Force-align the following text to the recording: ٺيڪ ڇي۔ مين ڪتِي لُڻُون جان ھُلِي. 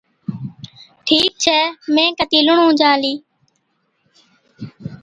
ٺيڪ 1.05 1.31
ڇي۔ 1.43 1.57
مين 1.93 2.09
ڪتِي 2.19 2.39
لُڻُون 2.47 2.71
جان 2.79 2.95
ھُلِي. 2.99 3.13